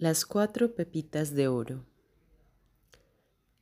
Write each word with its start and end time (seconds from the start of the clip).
Las 0.00 0.24
cuatro 0.24 0.74
pepitas 0.74 1.34
de 1.34 1.48
oro. 1.48 1.84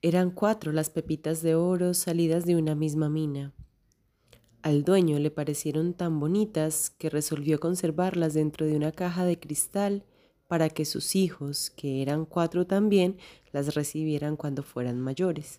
Eran 0.02 0.30
cuatro 0.30 0.70
las 0.70 0.88
pepitas 0.88 1.42
de 1.42 1.56
oro 1.56 1.94
salidas 1.94 2.46
de 2.46 2.54
una 2.54 2.76
misma 2.76 3.08
mina. 3.08 3.52
Al 4.62 4.84
dueño 4.84 5.18
le 5.18 5.32
parecieron 5.32 5.94
tan 5.94 6.20
bonitas 6.20 6.90
que 6.90 7.10
resolvió 7.10 7.58
conservarlas 7.58 8.34
dentro 8.34 8.66
de 8.66 8.76
una 8.76 8.92
caja 8.92 9.24
de 9.24 9.40
cristal 9.40 10.04
para 10.46 10.70
que 10.70 10.84
sus 10.84 11.16
hijos, 11.16 11.70
que 11.70 12.02
eran 12.02 12.24
cuatro 12.24 12.68
también, 12.68 13.18
las 13.50 13.74
recibieran 13.74 14.36
cuando 14.36 14.62
fueran 14.62 15.00
mayores. 15.00 15.58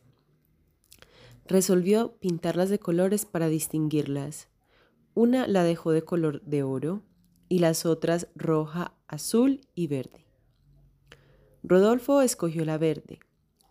Resolvió 1.46 2.16
pintarlas 2.22 2.70
de 2.70 2.80
colores 2.80 3.26
para 3.26 3.50
distinguirlas. 3.50 4.48
Una 5.14 5.46
la 5.46 5.66
dejó 5.66 5.92
de 5.92 6.04
color 6.04 6.42
de 6.44 6.64
oro 6.64 7.04
y 7.50 7.60
las 7.60 7.86
otras 7.86 8.30
roja, 8.34 8.94
azul 9.10 9.60
y 9.76 9.88
verde. 9.88 10.29
Rodolfo 11.70 12.24
escogió 12.24 12.66
la 12.66 12.80
verde, 12.80 13.20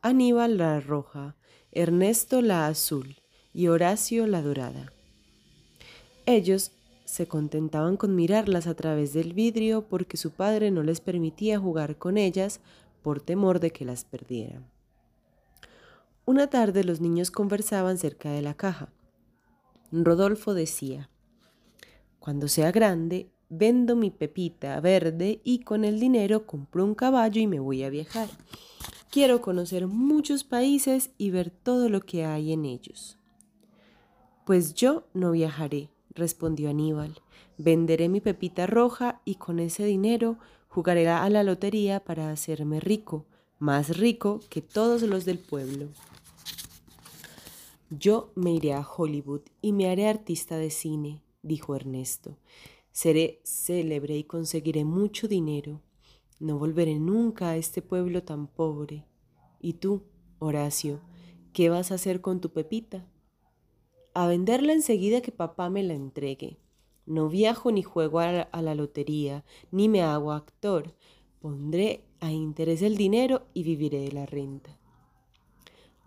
Aníbal 0.02 0.56
la 0.56 0.78
roja, 0.78 1.34
Ernesto 1.72 2.42
la 2.42 2.68
azul 2.68 3.16
y 3.52 3.66
Horacio 3.66 4.28
la 4.28 4.40
dorada. 4.40 4.92
Ellos 6.24 6.70
se 7.04 7.26
contentaban 7.26 7.96
con 7.96 8.14
mirarlas 8.14 8.68
a 8.68 8.74
través 8.74 9.14
del 9.14 9.32
vidrio 9.34 9.82
porque 9.88 10.16
su 10.16 10.30
padre 10.30 10.70
no 10.70 10.84
les 10.84 11.00
permitía 11.00 11.58
jugar 11.58 11.98
con 11.98 12.18
ellas 12.18 12.60
por 13.02 13.20
temor 13.20 13.58
de 13.58 13.72
que 13.72 13.84
las 13.84 14.04
perdieran. 14.04 14.64
Una 16.24 16.46
tarde 16.46 16.84
los 16.84 17.00
niños 17.00 17.32
conversaban 17.32 17.98
cerca 17.98 18.30
de 18.30 18.42
la 18.42 18.54
caja. 18.54 18.92
Rodolfo 19.90 20.54
decía, 20.54 21.10
Cuando 22.20 22.46
sea 22.46 22.70
grande, 22.70 23.28
vendo 23.50 23.96
mi 23.96 24.10
pepita 24.10 24.80
verde 24.80 25.40
y 25.44 25.60
con 25.60 25.84
el 25.84 26.00
dinero 26.00 26.46
compro 26.46 26.84
un 26.84 26.94
caballo 26.94 27.40
y 27.40 27.46
me 27.46 27.60
voy 27.60 27.82
a 27.82 27.90
viajar. 27.90 28.28
Quiero 29.10 29.40
conocer 29.40 29.86
muchos 29.86 30.44
países 30.44 31.10
y 31.16 31.30
ver 31.30 31.50
todo 31.50 31.88
lo 31.88 32.00
que 32.02 32.24
hay 32.24 32.52
en 32.52 32.64
ellos. 32.64 33.16
Pues 34.44 34.74
yo 34.74 35.04
no 35.14 35.32
viajaré, 35.32 35.88
respondió 36.14 36.70
Aníbal. 36.70 37.20
Venderé 37.56 38.08
mi 38.08 38.20
pepita 38.20 38.66
roja 38.66 39.20
y 39.24 39.36
con 39.36 39.58
ese 39.58 39.84
dinero 39.84 40.38
jugaré 40.68 41.08
a 41.08 41.28
la 41.30 41.42
lotería 41.42 42.00
para 42.00 42.30
hacerme 42.30 42.80
rico, 42.80 43.24
más 43.58 43.96
rico 43.96 44.40
que 44.48 44.62
todos 44.62 45.02
los 45.02 45.24
del 45.24 45.38
pueblo. 45.38 45.88
Yo 47.90 48.30
me 48.34 48.52
iré 48.52 48.74
a 48.74 48.86
Hollywood 48.86 49.40
y 49.62 49.72
me 49.72 49.90
haré 49.90 50.08
artista 50.08 50.58
de 50.58 50.70
cine, 50.70 51.22
dijo 51.42 51.74
Ernesto. 51.74 52.36
Seré 53.00 53.40
célebre 53.44 54.16
y 54.16 54.24
conseguiré 54.24 54.84
mucho 54.84 55.28
dinero. 55.28 55.82
No 56.40 56.58
volveré 56.58 56.98
nunca 56.98 57.50
a 57.50 57.56
este 57.56 57.80
pueblo 57.80 58.24
tan 58.24 58.48
pobre. 58.48 59.06
¿Y 59.60 59.74
tú, 59.74 60.02
Horacio, 60.40 61.00
qué 61.52 61.68
vas 61.68 61.92
a 61.92 61.94
hacer 61.94 62.20
con 62.20 62.40
tu 62.40 62.50
pepita? 62.52 63.06
A 64.14 64.26
venderla 64.26 64.72
enseguida 64.72 65.20
que 65.20 65.30
papá 65.30 65.70
me 65.70 65.84
la 65.84 65.94
entregue. 65.94 66.58
No 67.06 67.28
viajo 67.28 67.70
ni 67.70 67.84
juego 67.84 68.18
a 68.18 68.32
la, 68.32 68.42
a 68.42 68.62
la 68.62 68.74
lotería, 68.74 69.44
ni 69.70 69.88
me 69.88 70.02
hago 70.02 70.32
actor. 70.32 70.96
Pondré 71.38 72.02
a 72.18 72.32
interés 72.32 72.82
el 72.82 72.96
dinero 72.96 73.46
y 73.54 73.62
viviré 73.62 74.00
de 74.00 74.10
la 74.10 74.26
renta. 74.26 74.77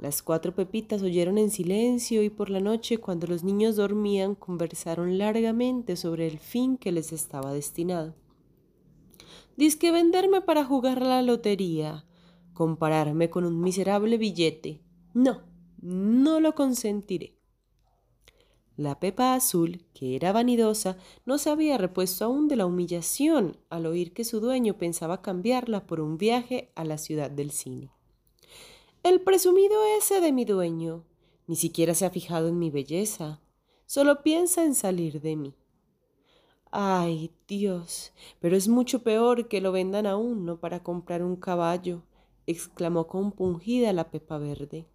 Las 0.02 0.24
cuatro 0.24 0.56
pepitas 0.56 1.04
oyeron 1.04 1.38
en 1.38 1.52
silencio 1.52 2.24
y 2.24 2.32
por 2.32 2.50
la 2.50 2.60
noche, 2.60 2.98
cuando 2.98 3.28
los 3.28 3.44
niños 3.44 3.76
dormían, 3.76 4.34
conversaron 4.34 5.20
largamente 5.20 5.96
sobre 5.96 6.26
el 6.26 6.40
fin 6.40 6.76
que 6.76 6.92
les 6.92 7.14
estaba 7.14 7.54
destinado. 7.54 8.16
Diz 9.58 9.76
que 9.76 9.92
venderme 9.92 10.42
para 10.42 10.66
jugar 10.66 11.04
la 11.04 11.22
lotería, 11.22 12.04
compararme 12.54 13.30
con 13.30 13.46
un 13.46 13.62
miserable 13.62 14.18
billete. 14.18 14.82
No, 15.14 15.44
no 15.84 16.40
lo 16.40 16.56
consentiré. 16.56 17.38
La 18.78 19.00
Pepa 19.00 19.36
Azul, 19.36 19.86
que 19.94 20.16
era 20.16 20.32
vanidosa, 20.32 20.98
no 21.26 21.38
se 21.38 21.52
había 21.52 21.78
repuesto 21.78 22.26
aún 22.26 22.48
de 22.48 22.56
la 22.56 22.66
humillación 22.66 23.58
al 23.70 23.86
oír 23.86 24.14
que 24.14 24.24
su 24.24 24.40
dueño 24.40 24.80
pensaba 24.80 25.22
cambiarla 25.22 25.86
por 25.86 26.00
un 26.00 26.18
viaje 26.18 26.72
a 26.74 26.86
la 26.86 26.98
ciudad 26.98 27.30
del 27.30 27.52
cine. 27.52 27.92
El 29.04 29.22
presumido 29.22 29.84
ese 29.98 30.22
de 30.22 30.32
mi 30.32 30.46
dueño 30.46 31.06
ni 31.48 31.56
siquiera 31.56 31.96
se 31.96 32.06
ha 32.06 32.12
fijado 32.12 32.48
en 32.48 32.60
mi 32.60 32.70
belleza, 32.70 33.42
solo 33.86 34.22
piensa 34.24 34.64
en 34.64 34.76
salir 34.76 35.22
de 35.22 35.36
mí. 35.36 35.56
Ay, 36.72 37.34
Dios, 37.48 38.14
pero 38.40 38.56
es 38.56 38.68
mucho 38.68 39.04
peor 39.04 39.50
que 39.50 39.60
lo 39.60 39.72
vendan 39.72 40.06
a 40.06 40.16
uno 40.16 40.62
para 40.62 40.84
comprar 40.84 41.24
un 41.24 41.36
caballo, 41.36 42.04
exclamó 42.48 43.08
compungida 43.08 43.92
la 43.92 44.12
Pepa 44.12 44.38
Verde. 44.38 44.88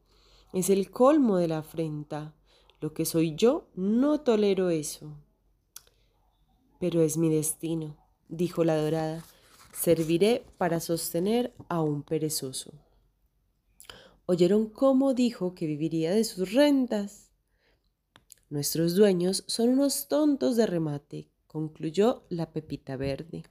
Es 0.54 0.70
el 0.70 0.90
colmo 0.90 1.36
de 1.36 1.48
la 1.48 1.58
afrenta. 1.58 2.34
Lo 2.80 2.94
que 2.94 3.04
soy 3.04 3.34
yo, 3.34 3.68
no 3.74 4.20
tolero 4.20 4.70
eso. 4.70 5.12
Pero 6.80 7.02
es 7.02 7.18
mi 7.18 7.28
destino, 7.28 7.96
dijo 8.28 8.64
la 8.64 8.80
dorada. 8.80 9.24
Serviré 9.74 10.46
para 10.56 10.80
sostener 10.80 11.52
a 11.68 11.82
un 11.82 12.02
perezoso. 12.02 12.85
¿Oyeron 14.28 14.68
cómo 14.68 15.14
dijo 15.14 15.54
que 15.54 15.66
viviría 15.66 16.10
de 16.10 16.24
sus 16.24 16.52
rentas? 16.52 17.30
Nuestros 18.50 18.96
dueños 18.96 19.44
son 19.46 19.68
unos 19.68 20.08
tontos 20.08 20.56
de 20.56 20.66
remate, 20.66 21.30
concluyó 21.46 22.24
la 22.28 22.50
Pepita 22.50 22.96
Verde. 22.96 23.44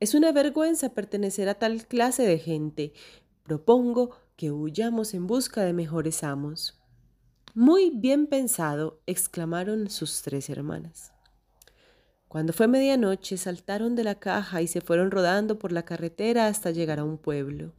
Es 0.00 0.12
una 0.12 0.30
vergüenza 0.30 0.92
pertenecer 0.92 1.48
a 1.48 1.54
tal 1.54 1.86
clase 1.86 2.22
de 2.26 2.38
gente. 2.38 2.92
Propongo 3.44 4.10
que 4.36 4.50
huyamos 4.50 5.14
en 5.14 5.26
busca 5.26 5.62
de 5.62 5.72
mejores 5.72 6.22
amos. 6.22 6.78
Muy 7.54 7.88
bien 7.88 8.26
pensado, 8.26 9.00
exclamaron 9.06 9.88
sus 9.88 10.20
tres 10.20 10.50
hermanas. 10.50 11.14
Cuando 12.28 12.52
fue 12.52 12.68
medianoche, 12.68 13.38
saltaron 13.38 13.94
de 13.94 14.04
la 14.04 14.16
caja 14.16 14.60
y 14.60 14.66
se 14.66 14.82
fueron 14.82 15.10
rodando 15.10 15.58
por 15.58 15.72
la 15.72 15.86
carretera 15.86 16.46
hasta 16.46 16.72
llegar 16.72 16.98
a 16.98 17.04
un 17.04 17.16
pueblo. 17.16 17.72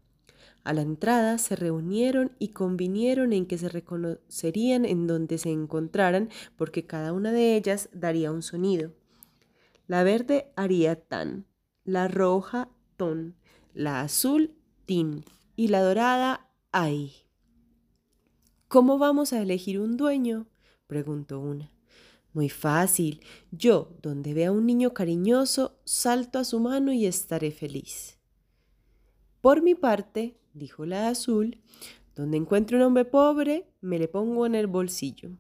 A 0.66 0.74
la 0.74 0.82
entrada 0.82 1.38
se 1.38 1.56
reunieron 1.56 2.32
y 2.40 2.48
convinieron 2.48 3.34
en 3.34 3.46
que 3.46 3.60
se 3.60 3.70
reconocerían 3.70 4.84
en 4.84 5.06
donde 5.06 5.38
se 5.38 5.52
encontraran 5.52 6.30
porque 6.56 6.88
cada 6.88 7.14
una 7.14 7.32
de 7.32 7.56
ellas 7.56 7.88
daría 7.94 8.32
un 8.32 8.42
sonido. 8.42 8.92
La 9.86 10.02
verde 10.02 10.52
haría 10.56 11.00
tan, 11.00 11.46
la 11.84 12.08
roja 12.08 12.70
ton, 12.98 13.36
la 13.76 14.02
azul 14.02 14.56
tin 14.88 15.24
y 15.56 15.68
la 15.68 15.82
dorada 15.82 16.50
ay. 16.72 17.14
¿Cómo 18.68 18.98
vamos 18.98 19.34
a 19.34 19.44
elegir 19.44 19.80
un 19.80 19.98
dueño? 19.98 20.48
preguntó 20.88 21.40
una. 21.40 21.72
Muy 22.34 22.50
fácil. 22.50 23.22
Yo, 23.52 23.96
donde 24.02 24.34
vea 24.34 24.52
un 24.52 24.66
niño 24.66 24.96
cariñoso, 24.96 25.80
salto 25.86 26.40
a 26.40 26.44
su 26.44 26.60
mano 26.60 26.92
y 26.92 27.06
estaré 27.06 27.52
feliz. 27.52 28.18
Por 29.42 29.62
mi 29.62 29.76
parte, 29.76 30.40
dijo 30.56 30.86
la 30.86 31.10
azul, 31.10 31.60
donde 32.16 32.38
encuentre 32.38 32.78
un 32.78 32.84
hombre 32.84 33.06
pobre, 33.06 33.68
me 33.82 34.00
le 34.00 34.08
pongo 34.08 34.46
en 34.46 34.56
el 34.56 34.68
bolsillo. 34.68 35.32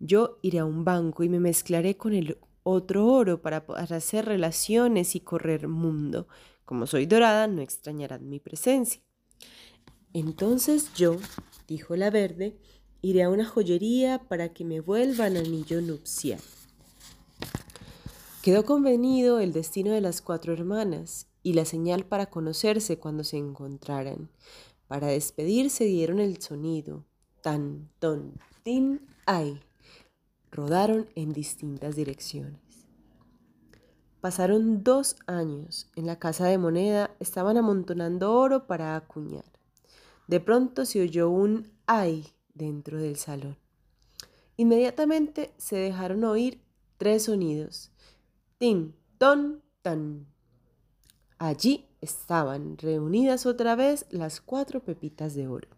Yo 0.00 0.38
iré 0.42 0.60
a 0.60 0.64
un 0.64 0.84
banco 0.84 1.22
y 1.22 1.28
me 1.28 1.38
mezclaré 1.38 1.96
con 1.96 2.14
el 2.14 2.38
otro 2.62 3.06
oro 3.06 3.42
para, 3.42 3.58
hacer 3.58 4.24
relaciones 4.24 5.14
y 5.14 5.20
correr 5.20 5.68
mundo. 5.68 6.26
Como 6.64 6.86
soy 6.86 7.04
dorada, 7.04 7.46
no 7.46 7.60
extrañarán 7.60 8.28
mi 8.28 8.40
presencia. 8.40 9.02
Entonces 10.14 10.92
yo, 10.94 11.16
dijo 11.68 11.94
la 11.94 12.10
verde, 12.10 12.56
iré 13.02 13.22
a 13.22 13.28
una 13.28 13.44
joyería 13.44 14.18
para 14.28 14.52
que 14.54 14.64
me 14.64 14.80
vuelvan 14.80 15.36
anillo 15.36 15.82
nupcial. 15.82 16.40
Quedó 18.42 18.64
convenido 18.64 19.38
el 19.40 19.52
destino 19.52 19.92
de 19.92 20.00
las 20.00 20.22
cuatro 20.22 20.54
hermanas 20.54 21.29
y 21.42 21.54
la 21.54 21.64
señal 21.64 22.04
para 22.04 22.26
conocerse 22.26 22.98
cuando 22.98 23.24
se 23.24 23.36
encontraran. 23.36 24.30
Para 24.86 25.08
despedirse 25.08 25.84
dieron 25.84 26.18
el 26.20 26.40
sonido 26.40 27.04
tan, 27.42 27.88
ton, 27.98 28.34
tin, 28.62 29.06
ay. 29.26 29.60
Rodaron 30.50 31.08
en 31.14 31.32
distintas 31.32 31.96
direcciones. 31.96 32.60
Pasaron 34.20 34.82
dos 34.82 35.16
años. 35.26 35.90
En 35.96 36.06
la 36.06 36.18
casa 36.18 36.46
de 36.46 36.58
moneda 36.58 37.14
estaban 37.20 37.56
amontonando 37.56 38.34
oro 38.34 38.66
para 38.66 38.96
acuñar. 38.96 39.44
De 40.26 40.40
pronto 40.40 40.84
se 40.84 41.00
oyó 41.00 41.30
un 41.30 41.72
ay 41.86 42.26
dentro 42.52 42.98
del 42.98 43.16
salón. 43.16 43.56
Inmediatamente 44.56 45.54
se 45.56 45.76
dejaron 45.76 46.24
oír 46.24 46.60
tres 46.98 47.24
sonidos. 47.24 47.90
Tin, 48.58 48.94
ton, 49.16 49.62
tan. 49.80 50.26
Allí 51.42 51.86
estaban 52.02 52.76
reunidas 52.76 53.46
otra 53.46 53.74
vez 53.74 54.04
las 54.10 54.42
cuatro 54.42 54.80
pepitas 54.80 55.34
de 55.34 55.48
oro. 55.48 55.68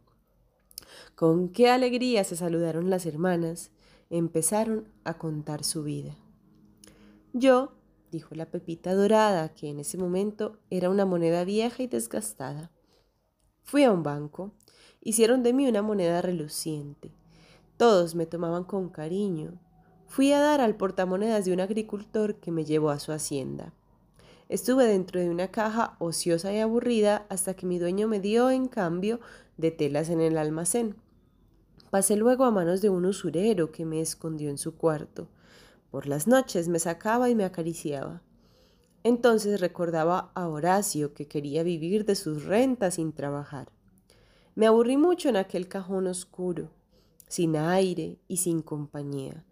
Con 1.14 1.50
qué 1.50 1.70
alegría 1.70 2.24
se 2.24 2.34
saludaron 2.34 2.90
las 2.90 3.06
hermanas, 3.06 3.70
empezaron 4.10 4.88
a 5.04 5.18
contar 5.18 5.62
su 5.62 5.84
vida. 5.84 6.16
Yo, 7.32 7.74
dijo 8.10 8.34
la 8.34 8.46
pepita 8.46 8.92
dorada, 8.92 9.50
que 9.54 9.70
en 9.70 9.78
ese 9.78 9.98
momento 9.98 10.58
era 10.68 10.90
una 10.90 11.06
moneda 11.06 11.44
vieja 11.44 11.84
y 11.84 11.86
desgastada. 11.86 12.72
Fui 13.62 13.84
a 13.84 13.92
un 13.92 14.02
banco. 14.02 14.50
Hicieron 15.00 15.44
de 15.44 15.52
mí 15.52 15.68
una 15.68 15.82
moneda 15.82 16.22
reluciente. 16.22 17.12
Todos 17.76 18.16
me 18.16 18.26
tomaban 18.26 18.64
con 18.64 18.88
cariño. 18.88 19.60
Fui 20.08 20.32
a 20.32 20.40
dar 20.40 20.60
al 20.60 20.74
portamonedas 20.74 21.44
de 21.44 21.52
un 21.52 21.60
agricultor 21.60 22.40
que 22.40 22.50
me 22.50 22.64
llevó 22.64 22.90
a 22.90 22.98
su 22.98 23.12
hacienda. 23.12 23.72
Estuve 24.52 24.84
dentro 24.84 25.18
de 25.18 25.30
una 25.30 25.48
caja 25.48 25.96
ociosa 25.98 26.52
y 26.52 26.58
aburrida 26.58 27.24
hasta 27.30 27.54
que 27.54 27.64
mi 27.64 27.78
dueño 27.78 28.06
me 28.06 28.20
dio 28.20 28.50
en 28.50 28.68
cambio 28.68 29.18
de 29.56 29.70
telas 29.70 30.10
en 30.10 30.20
el 30.20 30.36
almacén. 30.36 30.94
Pasé 31.88 32.16
luego 32.16 32.44
a 32.44 32.50
manos 32.50 32.82
de 32.82 32.90
un 32.90 33.06
usurero 33.06 33.72
que 33.72 33.86
me 33.86 34.02
escondió 34.02 34.50
en 34.50 34.58
su 34.58 34.76
cuarto. 34.76 35.30
Por 35.90 36.06
las 36.06 36.26
noches 36.26 36.68
me 36.68 36.80
sacaba 36.80 37.30
y 37.30 37.34
me 37.34 37.46
acariciaba. 37.46 38.20
Entonces 39.04 39.58
recordaba 39.58 40.32
a 40.34 40.46
Horacio 40.48 41.14
que 41.14 41.26
quería 41.26 41.62
vivir 41.62 42.04
de 42.04 42.14
sus 42.14 42.44
rentas 42.44 42.96
sin 42.96 43.14
trabajar. 43.14 43.72
Me 44.54 44.66
aburrí 44.66 44.98
mucho 44.98 45.30
en 45.30 45.36
aquel 45.36 45.66
cajón 45.66 46.06
oscuro, 46.08 46.68
sin 47.26 47.56
aire 47.56 48.18
y 48.28 48.36
sin 48.36 48.60
compañía. 48.60 49.46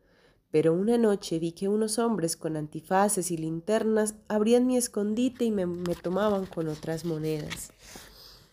Pero 0.50 0.72
una 0.74 0.98
noche 0.98 1.38
vi 1.38 1.52
que 1.52 1.68
unos 1.68 1.98
hombres 1.98 2.36
con 2.36 2.56
antifaces 2.56 3.30
y 3.30 3.36
linternas 3.36 4.16
abrían 4.28 4.66
mi 4.66 4.76
escondite 4.76 5.44
y 5.44 5.50
me, 5.50 5.66
tomaban 5.94 6.46
con 6.46 6.68
otras 6.68 7.04
monedas. 7.04 7.72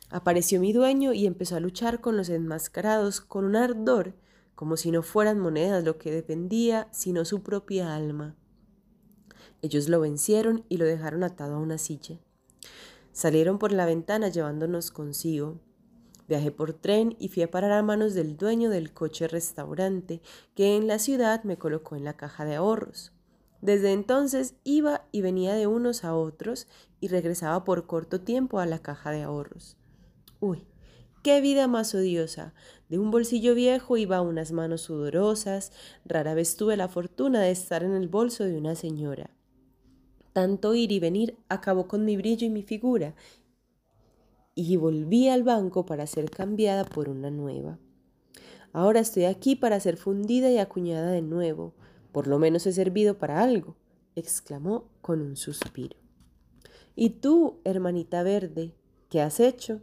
Apareció 0.09 0.59
mi 0.59 0.73
dueño 0.73 1.13
y 1.13 1.25
empezó 1.25 1.55
a 1.55 1.59
luchar 1.59 1.99
con 1.99 2.15
los 2.15 2.29
enmascarados 2.29 3.21
con 3.21 3.45
un 3.45 3.55
ardor 3.55 4.13
como 4.57 4.75
si 4.75 4.89
no 4.89 5.03
fueran 5.03 5.37
monedas 5.37 5.83
lo 5.83 5.99
que 5.99 6.11
dependía, 6.11 6.87
sino 6.91 7.25
su 7.25 7.43
propia 7.43 7.93
alma. 7.93 8.35
Ellos 9.61 9.87
lo 9.87 9.99
vencieron 9.99 10.65
y 10.67 10.77
lo 10.77 10.85
dejaron 10.85 11.23
atado 11.23 11.57
a 11.57 11.59
una 11.59 11.77
silla. 11.77 12.17
Salieron 13.11 13.59
por 13.59 13.71
la 13.71 13.85
ventana 13.85 14.29
llevándonos 14.29 14.89
consigo. 14.89 15.59
Viajé 16.27 16.51
por 16.51 16.73
tren 16.73 17.15
y 17.19 17.29
fui 17.29 17.43
a 17.43 17.51
parar 17.51 17.71
a 17.71 17.83
manos 17.83 18.13
del 18.13 18.35
dueño 18.35 18.69
del 18.69 18.91
coche 18.93 19.27
restaurante 19.27 20.21
que 20.55 20.75
en 20.75 20.87
la 20.87 20.99
ciudad 20.99 21.43
me 21.43 21.57
colocó 21.57 21.95
en 21.95 22.03
la 22.03 22.17
caja 22.17 22.43
de 22.43 22.55
ahorros. 22.55 23.13
Desde 23.61 23.91
entonces 23.91 24.55
iba 24.63 25.05
y 25.11 25.21
venía 25.21 25.53
de 25.55 25.67
unos 25.67 26.03
a 26.03 26.15
otros 26.15 26.67
y 26.99 27.07
regresaba 27.07 27.63
por 27.63 27.87
corto 27.87 28.21
tiempo 28.21 28.59
a 28.59 28.65
la 28.65 28.79
caja 28.79 29.11
de 29.11 29.23
ahorros. 29.23 29.77
Uy, 30.39 30.67
qué 31.23 31.41
vida 31.41 31.67
más 31.67 31.95
odiosa. 31.95 32.53
De 32.89 32.99
un 32.99 33.09
bolsillo 33.09 33.55
viejo 33.55 33.97
iba 33.97 34.17
a 34.17 34.21
unas 34.21 34.51
manos 34.51 34.81
sudorosas, 34.81 35.71
rara 36.05 36.33
vez 36.33 36.55
tuve 36.55 36.77
la 36.77 36.87
fortuna 36.87 37.41
de 37.41 37.51
estar 37.51 37.83
en 37.83 37.93
el 37.93 38.09
bolso 38.09 38.43
de 38.43 38.57
una 38.57 38.75
señora. 38.75 39.31
Tanto 40.33 40.75
ir 40.75 40.91
y 40.91 40.99
venir 40.99 41.35
acabó 41.49 41.87
con 41.87 42.05
mi 42.05 42.15
brillo 42.15 42.45
y 42.45 42.51
mi 42.51 42.61
figura, 42.61 43.15
y 44.57 44.75
volví 44.75 45.29
al 45.29 45.43
banco 45.43 45.85
para 45.85 46.07
ser 46.07 46.31
cambiada 46.31 46.83
por 46.83 47.09
una 47.09 47.29
nueva. 47.29 47.77
Ahora 48.73 48.99
estoy 48.99 49.25
aquí 49.25 49.55
para 49.55 49.79
ser 49.79 49.97
fundida 49.97 50.49
y 50.49 50.57
acuñada 50.57 51.11
de 51.11 51.21
nuevo. 51.21 51.75
Por 52.11 52.25
lo 52.25 52.39
menos 52.39 52.65
he 52.65 52.73
servido 52.73 53.19
para 53.19 53.43
algo, 53.43 53.75
exclamó 54.15 54.89
con 55.01 55.21
un 55.21 55.35
suspiro. 55.35 55.95
¿Y 56.95 57.11
tú, 57.11 57.59
hermanita 57.65 58.23
verde, 58.23 58.73
qué 59.09 59.21
has 59.21 59.39
hecho? 59.39 59.79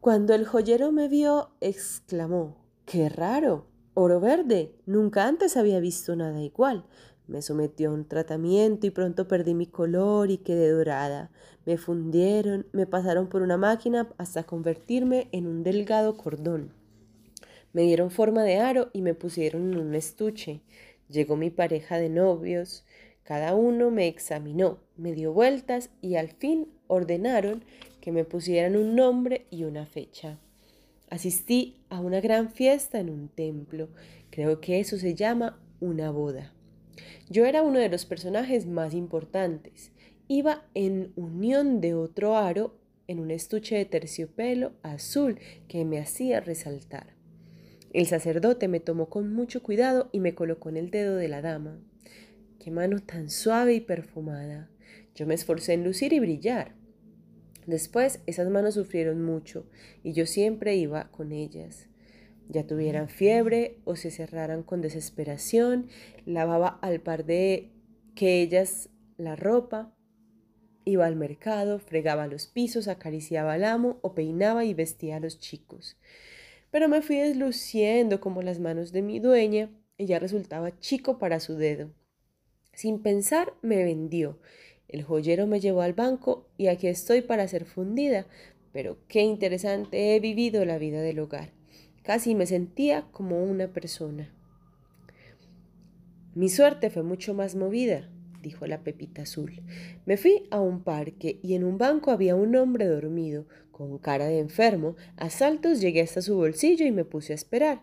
Cuando 0.00 0.34
el 0.34 0.44
joyero 0.44 0.90
me 0.90 1.06
vio, 1.06 1.50
exclamó, 1.60 2.56
¡Qué 2.86 3.08
raro! 3.08 3.68
Oro 3.94 4.18
verde. 4.18 4.74
Nunca 4.84 5.28
antes 5.28 5.56
había 5.56 5.78
visto 5.78 6.16
nada 6.16 6.42
igual. 6.42 6.86
Me 7.26 7.40
sometió 7.40 7.90
a 7.90 7.94
un 7.94 8.04
tratamiento 8.06 8.86
y 8.86 8.90
pronto 8.90 9.28
perdí 9.28 9.54
mi 9.54 9.66
color 9.66 10.30
y 10.30 10.38
quedé 10.38 10.70
dorada. 10.70 11.30
Me 11.64 11.78
fundieron, 11.78 12.66
me 12.72 12.86
pasaron 12.86 13.28
por 13.28 13.42
una 13.42 13.56
máquina 13.56 14.08
hasta 14.18 14.44
convertirme 14.44 15.28
en 15.32 15.46
un 15.46 15.62
delgado 15.62 16.16
cordón. 16.16 16.72
Me 17.72 17.82
dieron 17.82 18.10
forma 18.10 18.42
de 18.42 18.58
aro 18.58 18.90
y 18.92 19.02
me 19.02 19.14
pusieron 19.14 19.72
en 19.72 19.78
un 19.78 19.94
estuche. 19.94 20.60
Llegó 21.08 21.36
mi 21.36 21.50
pareja 21.50 21.98
de 21.98 22.08
novios. 22.08 22.84
Cada 23.22 23.54
uno 23.54 23.90
me 23.90 24.08
examinó, 24.08 24.80
me 24.96 25.12
dio 25.12 25.32
vueltas 25.32 25.90
y 26.00 26.16
al 26.16 26.28
fin 26.28 26.68
ordenaron 26.88 27.64
que 28.00 28.12
me 28.12 28.24
pusieran 28.24 28.76
un 28.76 28.96
nombre 28.96 29.46
y 29.50 29.64
una 29.64 29.86
fecha. 29.86 30.38
Asistí 31.08 31.76
a 31.88 32.00
una 32.00 32.20
gran 32.20 32.50
fiesta 32.50 32.98
en 32.98 33.10
un 33.10 33.28
templo. 33.28 33.88
Creo 34.30 34.60
que 34.60 34.80
eso 34.80 34.96
se 34.96 35.14
llama 35.14 35.60
una 35.80 36.10
boda. 36.10 36.52
Yo 37.28 37.46
era 37.46 37.62
uno 37.62 37.78
de 37.78 37.88
los 37.88 38.04
personajes 38.04 38.66
más 38.66 38.94
importantes. 38.94 39.92
Iba 40.28 40.66
en 40.74 41.12
unión 41.16 41.80
de 41.80 41.94
otro 41.94 42.36
aro 42.36 42.78
en 43.08 43.20
un 43.20 43.30
estuche 43.30 43.76
de 43.76 43.84
terciopelo 43.84 44.72
azul 44.82 45.38
que 45.68 45.84
me 45.84 45.98
hacía 45.98 46.40
resaltar. 46.40 47.14
El 47.92 48.06
sacerdote 48.06 48.68
me 48.68 48.80
tomó 48.80 49.08
con 49.08 49.32
mucho 49.34 49.62
cuidado 49.62 50.08
y 50.12 50.20
me 50.20 50.34
colocó 50.34 50.68
en 50.68 50.76
el 50.76 50.90
dedo 50.90 51.16
de 51.16 51.28
la 51.28 51.42
dama. 51.42 51.78
Qué 52.58 52.70
mano 52.70 53.00
tan 53.00 53.28
suave 53.28 53.74
y 53.74 53.80
perfumada. 53.80 54.70
Yo 55.14 55.26
me 55.26 55.34
esforcé 55.34 55.74
en 55.74 55.84
lucir 55.84 56.12
y 56.12 56.20
brillar. 56.20 56.74
Después 57.66 58.20
esas 58.26 58.48
manos 58.48 58.74
sufrieron 58.74 59.22
mucho 59.24 59.66
y 60.02 60.12
yo 60.12 60.26
siempre 60.26 60.76
iba 60.76 61.10
con 61.10 61.32
ellas 61.32 61.88
ya 62.48 62.66
tuvieran 62.66 63.08
fiebre 63.08 63.78
o 63.84 63.96
se 63.96 64.10
cerraran 64.10 64.62
con 64.62 64.80
desesperación, 64.80 65.88
lavaba 66.26 66.78
al 66.82 67.00
par 67.00 67.24
de 67.24 67.70
que 68.14 68.42
ellas 68.42 68.90
la 69.16 69.36
ropa, 69.36 69.94
iba 70.84 71.06
al 71.06 71.16
mercado, 71.16 71.78
fregaba 71.78 72.26
los 72.26 72.46
pisos, 72.46 72.88
acariciaba 72.88 73.54
al 73.54 73.64
amo 73.64 73.98
o 74.02 74.14
peinaba 74.14 74.64
y 74.64 74.74
vestía 74.74 75.16
a 75.16 75.20
los 75.20 75.38
chicos. 75.38 75.96
Pero 76.70 76.88
me 76.88 77.02
fui 77.02 77.16
desluciendo 77.16 78.20
como 78.20 78.42
las 78.42 78.58
manos 78.58 78.92
de 78.92 79.02
mi 79.02 79.20
dueña 79.20 79.70
y 79.96 80.06
ya 80.06 80.18
resultaba 80.18 80.78
chico 80.78 81.18
para 81.18 81.40
su 81.40 81.56
dedo. 81.56 81.90
Sin 82.72 83.02
pensar 83.02 83.52
me 83.62 83.84
vendió. 83.84 84.38
El 84.88 85.04
joyero 85.04 85.46
me 85.46 85.60
llevó 85.60 85.82
al 85.82 85.92
banco 85.92 86.48
y 86.56 86.66
aquí 86.66 86.86
estoy 86.86 87.22
para 87.22 87.46
ser 87.48 87.64
fundida. 87.64 88.26
Pero 88.72 88.96
qué 89.06 89.20
interesante 89.20 90.16
he 90.16 90.20
vivido 90.20 90.64
la 90.64 90.78
vida 90.78 91.02
del 91.02 91.18
hogar. 91.18 91.52
Casi 92.02 92.34
me 92.34 92.46
sentía 92.46 93.06
como 93.12 93.44
una 93.44 93.68
persona. 93.68 94.32
Mi 96.34 96.48
suerte 96.48 96.90
fue 96.90 97.02
mucho 97.02 97.32
más 97.32 97.54
movida, 97.54 98.10
dijo 98.42 98.66
la 98.66 98.82
Pepita 98.82 99.22
Azul. 99.22 99.62
Me 100.04 100.16
fui 100.16 100.48
a 100.50 100.60
un 100.60 100.82
parque 100.82 101.38
y 101.42 101.54
en 101.54 101.62
un 101.62 101.78
banco 101.78 102.10
había 102.10 102.34
un 102.34 102.56
hombre 102.56 102.86
dormido, 102.86 103.46
con 103.70 103.98
cara 103.98 104.26
de 104.26 104.40
enfermo. 104.40 104.96
A 105.16 105.30
saltos 105.30 105.80
llegué 105.80 106.00
hasta 106.00 106.22
su 106.22 106.36
bolsillo 106.36 106.84
y 106.84 106.90
me 106.90 107.04
puse 107.04 107.32
a 107.32 107.36
esperar. 107.36 107.82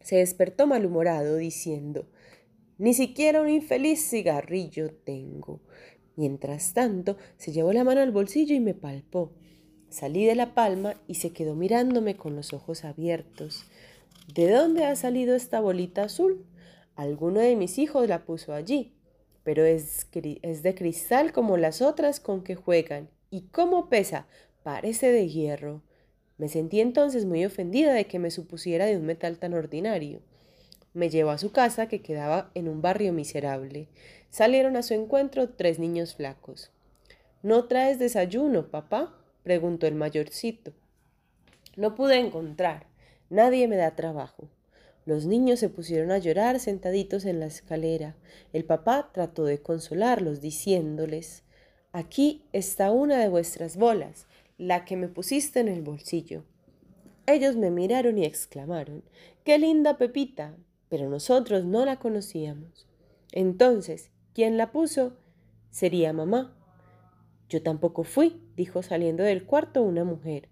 Se 0.00 0.16
despertó 0.16 0.66
malhumorado, 0.66 1.36
diciendo 1.36 2.08
Ni 2.78 2.94
siquiera 2.94 3.42
un 3.42 3.50
infeliz 3.50 4.08
cigarrillo 4.08 4.92
tengo. 4.92 5.60
Mientras 6.16 6.72
tanto, 6.72 7.18
se 7.36 7.52
llevó 7.52 7.72
la 7.72 7.84
mano 7.84 8.00
al 8.00 8.12
bolsillo 8.12 8.54
y 8.54 8.60
me 8.60 8.72
palpó. 8.72 9.32
Salí 9.88 10.26
de 10.26 10.34
la 10.34 10.54
palma 10.54 10.94
y 11.06 11.14
se 11.14 11.30
quedó 11.30 11.54
mirándome 11.54 12.16
con 12.16 12.36
los 12.36 12.52
ojos 12.52 12.84
abiertos. 12.84 13.64
¿De 14.34 14.50
dónde 14.50 14.84
ha 14.84 14.96
salido 14.96 15.34
esta 15.34 15.60
bolita 15.60 16.02
azul? 16.02 16.44
Alguno 16.96 17.40
de 17.40 17.56
mis 17.56 17.78
hijos 17.78 18.08
la 18.08 18.24
puso 18.24 18.52
allí, 18.52 18.92
pero 19.44 19.64
es, 19.64 20.08
es 20.42 20.62
de 20.62 20.74
cristal 20.74 21.32
como 21.32 21.56
las 21.56 21.82
otras 21.82 22.20
con 22.20 22.42
que 22.42 22.56
juegan. 22.56 23.08
¿Y 23.30 23.42
cómo 23.42 23.88
pesa? 23.88 24.26
Parece 24.62 25.12
de 25.12 25.28
hierro. 25.28 25.82
Me 26.38 26.48
sentí 26.48 26.80
entonces 26.80 27.24
muy 27.24 27.44
ofendida 27.44 27.94
de 27.94 28.06
que 28.06 28.18
me 28.18 28.30
supusiera 28.30 28.86
de 28.86 28.96
un 28.96 29.06
metal 29.06 29.38
tan 29.38 29.54
ordinario. 29.54 30.20
Me 30.92 31.10
llevó 31.10 31.30
a 31.30 31.38
su 31.38 31.52
casa, 31.52 31.88
que 31.88 32.02
quedaba 32.02 32.50
en 32.54 32.68
un 32.68 32.82
barrio 32.82 33.12
miserable. 33.12 33.88
Salieron 34.30 34.76
a 34.76 34.82
su 34.82 34.94
encuentro 34.94 35.50
tres 35.50 35.78
niños 35.78 36.14
flacos. 36.14 36.72
¿No 37.42 37.64
traes 37.66 37.98
desayuno, 37.98 38.70
papá? 38.70 39.14
Preguntó 39.46 39.86
el 39.86 39.94
mayorcito. 39.94 40.72
No 41.76 41.94
pude 41.94 42.18
encontrar. 42.18 42.88
Nadie 43.30 43.68
me 43.68 43.76
da 43.76 43.94
trabajo. 43.94 44.48
Los 45.04 45.24
niños 45.24 45.60
se 45.60 45.68
pusieron 45.68 46.10
a 46.10 46.18
llorar 46.18 46.58
sentaditos 46.58 47.24
en 47.24 47.38
la 47.38 47.46
escalera. 47.46 48.16
El 48.52 48.64
papá 48.64 49.10
trató 49.14 49.44
de 49.44 49.62
consolarlos, 49.62 50.40
diciéndoles 50.40 51.44
Aquí 51.92 52.42
está 52.52 52.90
una 52.90 53.18
de 53.20 53.28
vuestras 53.28 53.76
bolas, 53.76 54.26
la 54.58 54.84
que 54.84 54.96
me 54.96 55.06
pusiste 55.06 55.60
en 55.60 55.68
el 55.68 55.82
bolsillo. 55.82 56.42
Ellos 57.28 57.54
me 57.54 57.70
miraron 57.70 58.18
y 58.18 58.24
exclamaron 58.24 59.04
Qué 59.44 59.60
linda 59.60 59.96
Pepita. 59.96 60.56
Pero 60.88 61.08
nosotros 61.08 61.64
no 61.64 61.84
la 61.84 62.00
conocíamos. 62.00 62.88
Entonces, 63.30 64.10
¿quién 64.34 64.56
la 64.56 64.72
puso? 64.72 65.12
Sería 65.70 66.12
mamá. 66.12 66.55
Yo 67.48 67.62
tampoco 67.62 68.04
fui, 68.04 68.40
dijo 68.56 68.82
saliendo 68.82 69.22
del 69.22 69.44
cuarto 69.44 69.82
una 69.82 70.04
mujer. 70.04 70.48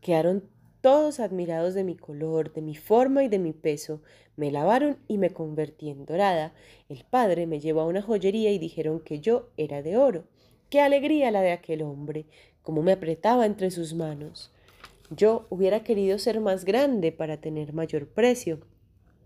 Quedaron 0.00 0.44
Todos 0.80 1.20
admirados 1.20 1.74
de 1.74 1.84
mi 1.84 1.94
color, 1.94 2.54
de 2.54 2.62
mi 2.62 2.74
forma 2.74 3.22
y 3.22 3.28
de 3.28 3.38
mi 3.38 3.52
peso, 3.52 4.00
me 4.36 4.50
lavaron 4.50 4.96
y 5.08 5.18
me 5.18 5.28
convertí 5.28 5.90
en 5.90 6.06
dorada. 6.06 6.54
El 6.88 7.04
padre 7.04 7.46
me 7.46 7.60
llevó 7.60 7.82
a 7.82 7.86
una 7.86 8.00
joyería 8.00 8.50
y 8.50 8.58
dijeron 8.58 9.00
que 9.00 9.20
yo 9.20 9.50
era 9.58 9.82
de 9.82 9.98
oro. 9.98 10.24
Qué 10.70 10.80
alegría 10.80 11.30
la 11.30 11.42
de 11.42 11.52
aquel 11.52 11.82
hombre, 11.82 12.24
cómo 12.62 12.80
me 12.80 12.92
apretaba 12.92 13.44
entre 13.44 13.70
sus 13.70 13.92
manos. 13.92 14.50
Yo 15.10 15.46
hubiera 15.50 15.84
querido 15.84 16.18
ser 16.18 16.40
más 16.40 16.64
grande 16.64 17.12
para 17.12 17.38
tener 17.42 17.74
mayor 17.74 18.08
precio. 18.08 18.60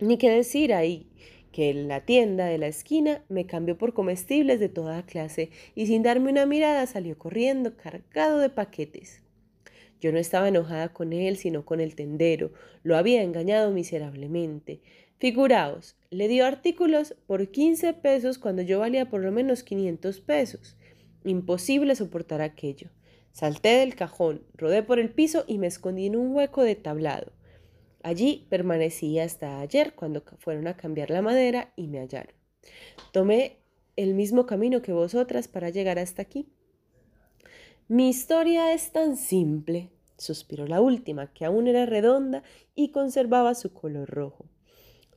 Ni 0.01 0.19
qué 0.19 0.31
decir 0.31 0.75
ahí 0.75 1.09
que 1.55 1.71
en 1.71 1.87
la 1.87 2.01
tienda 2.01 2.47
de 2.47 2.59
la 2.59 2.67
esquina 2.67 3.23
me 3.29 3.47
cambió 3.47 3.79
por 3.79 3.95
comestibles 3.95 4.59
de 4.59 4.69
toda 4.69 5.07
clase 5.07 5.51
y 5.77 5.87
sin 5.87 6.03
darme 6.03 6.33
una 6.33 6.47
mirada 6.47 6.85
salió 6.89 7.17
corriendo 7.17 7.77
cargado 7.77 8.41
de 8.41 8.51
paquetes. 8.51 9.23
Yo 10.01 10.11
no 10.11 10.19
estaba 10.19 10.49
enojada 10.49 10.93
con 10.93 11.13
él, 11.13 11.37
sino 11.37 11.65
con 11.65 11.81
el 11.81 11.95
tendero. 11.95 12.51
Lo 12.83 12.97
había 12.97 13.23
engañado 13.23 13.71
miserablemente. 13.71 14.81
Figuraos, 15.19 15.95
le 16.11 16.27
dio 16.27 16.45
artículos 16.45 17.15
por 17.29 17.49
15 17.49 17.93
pesos 17.95 18.39
cuando 18.39 18.63
yo 18.63 18.81
valía 18.81 19.09
por 19.09 19.21
lo 19.21 19.31
menos 19.31 19.63
500 19.63 20.21
pesos. 20.23 20.77
Imposible 21.25 21.95
soportar 21.95 22.41
aquello. 22.41 22.89
Salté 23.31 23.79
del 23.79 23.95
cajón, 23.95 24.43
rodé 24.57 24.83
por 24.83 24.99
el 24.99 25.11
piso 25.11 25.45
y 25.47 25.59
me 25.59 25.69
escondí 25.69 26.07
en 26.07 26.17
un 26.17 26.35
hueco 26.35 26.65
de 26.65 26.75
tablado. 26.75 27.31
Allí 28.05 28.47
permanecí 28.51 29.19
hasta 29.19 29.61
ayer 29.61 29.95
cuando 29.95 30.23
fueron 30.39 30.67
a 30.67 30.77
cambiar 30.77 31.09
la 31.09 31.23
madera 31.23 31.73
y 31.75 31.87
me 31.87 32.01
hallaron. 32.01 32.35
Tomé 33.13 33.57
el 33.97 34.13
mismo 34.13 34.45
camino 34.45 34.83
que 34.83 34.93
vosotras 34.93 35.49
para 35.49 35.71
llegar 35.71 35.99
hasta 35.99 36.21
aquí. 36.21 36.47
Mi 37.89 38.11
historia 38.11 38.75
es 38.75 38.93
tan 38.93 39.17
simple, 39.17 39.89
suspiró 40.19 40.67
la 40.67 40.83
última, 40.83 41.33
que 41.33 41.47
aún 41.47 41.67
era 41.67 41.87
redonda 41.87 42.43
y 42.75 42.91
conservaba 42.91 43.55
su 43.55 43.73
color 43.73 44.11
rojo. 44.11 44.45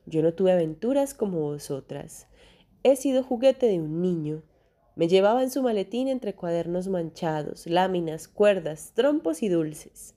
Yo 0.06 0.22
no 0.22 0.34
tuve 0.34 0.54
aventuras 0.54 1.14
como 1.14 1.42
vosotras. 1.42 2.28
He 2.84 2.96
sido 2.96 3.22
juguete 3.22 3.68
de 3.68 3.82
un 3.82 4.02
niño. 4.02 4.44
Me 4.96 5.10
llevaba 5.10 5.44
en 5.44 5.52
su 5.52 5.62
maletín 5.62 6.08
entre 6.08 6.36
cuadernos 6.36 6.88
manchados, 6.88 7.68
láminas, 7.68 8.30
cuerdas, 8.30 8.94
trompos 8.96 9.44
y 9.44 9.50
dulces. 9.50 10.17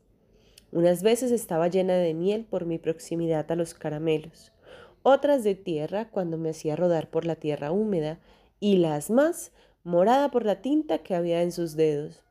Unas 0.73 1.03
veces 1.03 1.33
estaba 1.33 1.69
llena 1.69 1.95
de 1.95 2.15
miel 2.15 2.45
por 2.45 2.65
mi 2.65 2.79
proximidad 2.79 3.51
a 3.51 3.57
los 3.57 3.75
caramelos, 3.75 4.53
otras 5.03 5.43
de 5.43 5.55
tierra 5.55 6.11
cuando 6.11 6.39
me 6.39 6.51
hacía 6.51 6.77
rodar 6.77 7.11
por 7.11 7.25
la 7.25 7.37
tierra 7.37 7.73
húmeda, 7.73 8.21
y 8.61 8.77
las 8.77 9.11
más 9.11 9.53
morada 9.83 10.31
por 10.31 10.45
la 10.45 10.61
tinta 10.61 10.99
que 10.99 11.15
había 11.15 11.43
en 11.43 11.51
sus 11.51 11.75
dedos. 11.75 12.23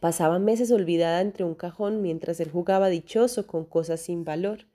Pasaba 0.00 0.38
meses 0.38 0.70
olvidada 0.70 1.20
entre 1.20 1.44
un 1.44 1.54
cajón 1.54 2.02
mientras 2.02 2.38
él 2.40 2.50
jugaba 2.50 2.88
dichoso 2.88 3.46
con 3.46 3.64
cosas 3.64 4.00
sin 4.00 4.24
valor. 4.24 4.66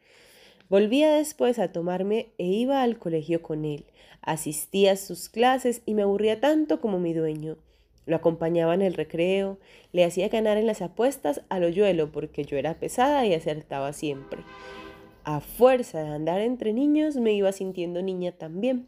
Volvía 0.70 1.14
después 1.14 1.60
a 1.60 1.72
tomarme 1.72 2.34
e 2.38 2.46
iba 2.46 2.84
al 2.84 3.00
colegio 3.00 3.42
con 3.42 3.64
él. 3.64 3.86
Asistía 4.22 4.94
a 4.94 4.98
sus 4.98 5.30
clases 5.30 5.82
y 5.86 5.94
me 5.94 6.02
aburría 6.02 6.40
tanto 6.40 6.82
como 6.82 7.00
mi 7.00 7.14
dueño. 7.14 7.58
Lo 8.10 8.16
acompañaba 8.16 8.74
en 8.74 8.82
el 8.82 8.96
recreo, 8.96 9.60
le 9.92 10.04
hacía 10.04 10.30
ganar 10.30 10.58
en 10.58 10.66
las 10.66 10.82
apuestas 10.82 11.44
al 11.48 11.64
hoyuelo 11.64 12.12
porque 12.12 12.44
yo 12.44 12.58
era 12.58 12.80
pesada 12.80 13.24
y 13.28 13.36
acertaba 13.36 13.94
siempre. 13.94 14.42
A 15.24 15.42
fuerza 15.42 16.02
de 16.02 16.10
andar 16.10 16.42
entre 16.42 16.74
niños 16.74 17.18
me 17.18 17.34
iba 17.34 17.52
sintiendo 17.52 18.02
niña 18.02 18.32
también. 18.32 18.88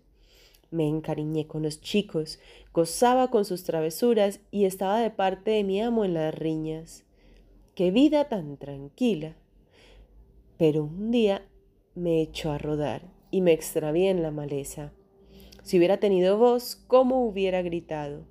Me 0.71 0.87
encariñé 0.87 1.45
con 1.45 1.61
los 1.61 1.81
chicos, 1.81 2.39
gozaba 2.73 3.29
con 3.29 3.45
sus 3.45 3.63
travesuras 3.63 4.39
y 4.49 4.65
estaba 4.65 4.99
de 4.99 5.11
parte 5.11 5.51
de 5.51 5.63
mi 5.63 5.79
amo 5.79 6.03
en 6.03 6.15
las 6.15 6.33
riñas. 6.33 7.03
¡Qué 7.75 7.91
vida 7.91 8.27
tan 8.27 8.57
tranquila! 8.57 9.35
Pero 10.57 10.85
un 10.85 11.11
día 11.11 11.45
me 11.93 12.23
echó 12.23 12.51
a 12.51 12.57
rodar 12.57 13.03
y 13.29 13.41
me 13.41 13.53
extravié 13.53 14.09
en 14.09 14.23
la 14.23 14.31
maleza. 14.31 14.93
Si 15.61 15.77
hubiera 15.77 15.99
tenido 15.99 16.39
voz, 16.39 16.83
¿cómo 16.87 17.23
hubiera 17.23 17.61
gritado? 17.61 18.30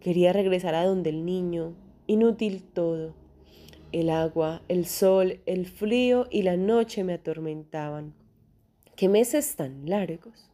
Quería 0.00 0.32
regresar 0.32 0.74
a 0.74 0.84
donde 0.84 1.10
el 1.10 1.26
niño. 1.26 1.74
Inútil 2.06 2.62
todo. 2.62 3.14
El 3.92 4.08
agua, 4.08 4.62
el 4.68 4.86
sol, 4.86 5.40
el 5.44 5.66
frío 5.66 6.26
y 6.30 6.42
la 6.42 6.56
noche 6.56 7.04
me 7.04 7.12
atormentaban. 7.12 8.14
¡Qué 8.96 9.08
meses 9.10 9.56
tan 9.56 9.88
largos! 9.88 10.50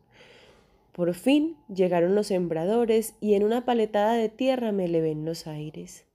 Por 0.92 1.14
fin 1.14 1.56
llegaron 1.72 2.14
los 2.14 2.28
sembradores 2.28 3.14
y 3.20 3.34
en 3.34 3.44
una 3.44 3.64
paletada 3.64 4.14
de 4.14 4.30
tierra 4.30 4.72
me 4.72 4.86
elevé 4.86 5.12
en 5.12 5.24
los 5.24 5.46
aires. 5.46 6.06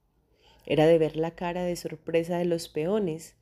Era 0.66 0.86
de 0.86 0.98
ver 0.98 1.16
la 1.16 1.30
cara 1.30 1.62
de 1.62 1.76
sorpresa 1.76 2.36
de 2.36 2.44
los 2.44 2.68
peones. 2.68 3.36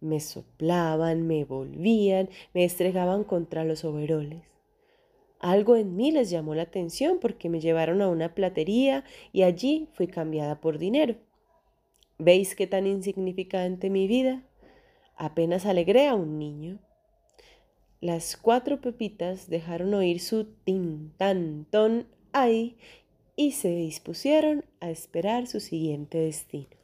Me 0.00 0.18
soplaban, 0.18 1.26
me 1.26 1.44
volvían, 1.44 2.28
me 2.54 2.64
estregaban 2.64 3.22
contra 3.22 3.64
los 3.64 3.84
overoles. 3.84 4.42
Algo 5.40 5.76
en 5.76 5.96
mí 5.96 6.10
les 6.10 6.30
llamó 6.30 6.54
la 6.54 6.62
atención 6.62 7.18
porque 7.20 7.48
me 7.48 7.60
llevaron 7.60 8.02
a 8.02 8.08
una 8.08 8.34
platería 8.34 9.04
y 9.32 9.42
allí 9.42 9.88
fui 9.92 10.08
cambiada 10.08 10.60
por 10.60 10.78
dinero. 10.78 11.16
¿Veis 12.18 12.56
qué 12.56 12.66
tan 12.66 12.86
insignificante 12.86 13.90
mi 13.90 14.08
vida? 14.08 14.42
Apenas 15.16 15.66
alegré 15.66 16.08
a 16.08 16.14
un 16.14 16.38
niño. 16.38 16.80
Las 18.00 18.36
cuatro 18.36 18.80
pepitas 18.80 19.48
dejaron 19.48 19.94
oír 19.94 20.20
su 20.20 20.44
tin 20.44 21.12
tan 21.16 21.66
ton 21.70 22.08
ahí 22.32 22.76
y 23.36 23.52
se 23.52 23.68
dispusieron 23.68 24.64
a 24.80 24.90
esperar 24.90 25.46
su 25.46 25.60
siguiente 25.60 26.18
destino. 26.18 26.77